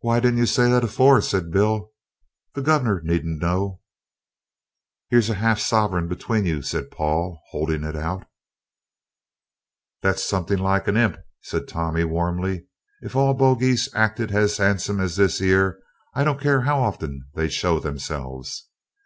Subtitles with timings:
[0.00, 1.92] "Why didn't you say that afore?" said Bill;
[2.54, 3.82] "the Guv'nor needn't know."
[5.10, 8.26] "Here's half a sovereign between you," said Paul, holding it out.
[10.00, 12.68] "That's something like a imp," said Tommy warmly;
[13.02, 15.78] "if all bogeys acted as 'andsome as this 'ere,
[16.14, 18.70] I don't care how often they shows theirselves.